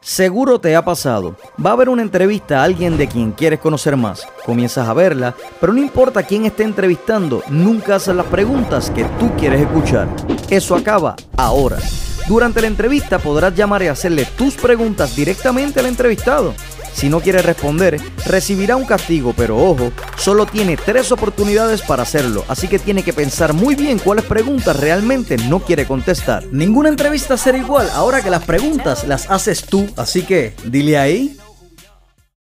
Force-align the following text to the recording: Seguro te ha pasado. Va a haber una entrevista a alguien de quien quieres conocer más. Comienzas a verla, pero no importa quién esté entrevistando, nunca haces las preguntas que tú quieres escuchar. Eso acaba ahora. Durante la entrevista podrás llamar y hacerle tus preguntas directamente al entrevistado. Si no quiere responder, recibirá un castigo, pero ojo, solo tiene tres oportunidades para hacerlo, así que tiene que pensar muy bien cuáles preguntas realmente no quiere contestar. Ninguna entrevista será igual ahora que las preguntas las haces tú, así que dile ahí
Seguro 0.00 0.60
te 0.60 0.76
ha 0.76 0.84
pasado. 0.84 1.36
Va 1.64 1.70
a 1.70 1.72
haber 1.74 1.88
una 1.88 2.02
entrevista 2.02 2.60
a 2.60 2.64
alguien 2.64 2.96
de 2.96 3.08
quien 3.08 3.32
quieres 3.32 3.60
conocer 3.60 3.96
más. 3.96 4.26
Comienzas 4.44 4.88
a 4.88 4.94
verla, 4.94 5.34
pero 5.60 5.72
no 5.72 5.80
importa 5.80 6.22
quién 6.22 6.46
esté 6.46 6.62
entrevistando, 6.64 7.42
nunca 7.48 7.96
haces 7.96 8.14
las 8.14 8.26
preguntas 8.26 8.90
que 8.90 9.04
tú 9.18 9.30
quieres 9.36 9.60
escuchar. 9.60 10.08
Eso 10.50 10.74
acaba 10.74 11.16
ahora. 11.36 11.78
Durante 12.28 12.60
la 12.60 12.66
entrevista 12.66 13.18
podrás 13.18 13.54
llamar 13.54 13.82
y 13.82 13.86
hacerle 13.86 14.26
tus 14.36 14.54
preguntas 14.54 15.14
directamente 15.14 15.78
al 15.78 15.86
entrevistado. 15.86 16.54
Si 16.96 17.10
no 17.10 17.20
quiere 17.20 17.42
responder, 17.42 18.00
recibirá 18.24 18.74
un 18.74 18.86
castigo, 18.86 19.34
pero 19.36 19.58
ojo, 19.58 19.92
solo 20.16 20.46
tiene 20.46 20.78
tres 20.78 21.12
oportunidades 21.12 21.82
para 21.82 22.04
hacerlo, 22.04 22.42
así 22.48 22.68
que 22.68 22.78
tiene 22.78 23.02
que 23.02 23.12
pensar 23.12 23.52
muy 23.52 23.74
bien 23.74 23.98
cuáles 23.98 24.24
preguntas 24.24 24.80
realmente 24.80 25.36
no 25.36 25.60
quiere 25.60 25.84
contestar. 25.86 26.46
Ninguna 26.52 26.88
entrevista 26.88 27.36
será 27.36 27.58
igual 27.58 27.90
ahora 27.92 28.22
que 28.22 28.30
las 28.30 28.44
preguntas 28.44 29.06
las 29.06 29.30
haces 29.30 29.66
tú, 29.66 29.86
así 29.98 30.22
que 30.22 30.54
dile 30.64 30.96
ahí 30.96 31.36